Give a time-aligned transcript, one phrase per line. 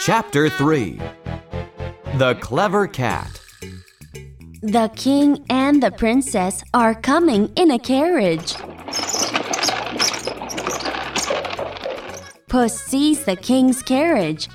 [0.00, 1.00] Chapter 3
[2.14, 3.40] The Clever Cat.
[4.62, 8.54] The king and the princess are coming in a carriage.
[12.48, 14.48] Puss sees the king's carriage.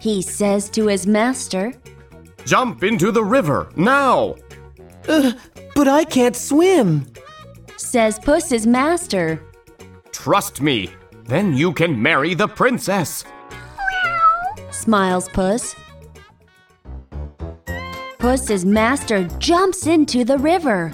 [0.00, 1.72] He says to his master,
[2.44, 4.36] Jump into the river now!
[5.06, 7.06] But I can't swim.
[7.76, 9.40] says Puss's master.
[10.10, 10.90] Trust me,
[11.24, 13.24] then you can marry the princess.
[14.70, 15.74] Smiles Puss.
[18.18, 20.92] Puss's master jumps into the river.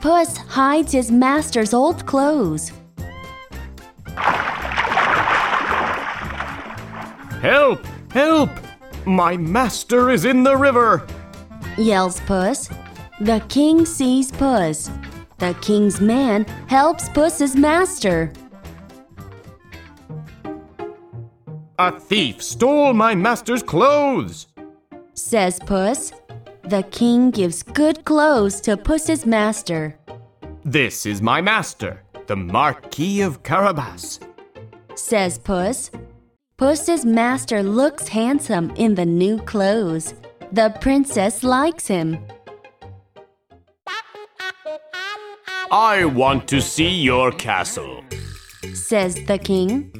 [0.00, 2.72] Puss hides his master's old clothes.
[7.40, 7.84] Help!
[8.10, 8.50] Help!
[9.04, 11.06] My master is in the river!
[11.76, 12.68] yells Puss.
[13.20, 14.90] The king sees Puss.
[15.38, 18.32] The king's man helps Puss's master.
[21.78, 24.46] A thief stole my master's clothes!
[25.14, 26.12] Says Puss.
[26.62, 29.98] The king gives good clothes to Puss's master.
[30.64, 34.20] This is my master, the Marquis of Carabas.
[34.94, 35.90] Says Puss.
[36.56, 40.14] Puss's master looks handsome in the new clothes.
[40.52, 42.18] The princess likes him.
[45.72, 48.04] I want to see your castle.
[48.74, 49.90] Says the king.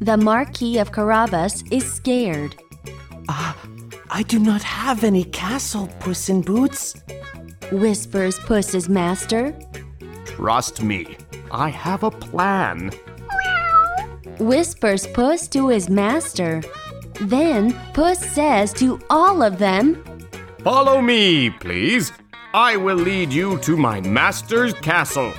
[0.00, 2.56] The Marquis of Carabas is scared.
[3.28, 3.54] Ah,
[4.08, 6.94] I do not have any castle, Puss in Boots.
[7.70, 9.54] Whispers Puss's master.
[10.24, 11.18] Trust me,
[11.50, 12.92] I have a plan.
[14.38, 16.62] Whispers Puss to his master.
[17.20, 20.02] Then Puss says to all of them,
[20.64, 22.10] Follow me, please.
[22.54, 25.34] I will lead you to my master's castle.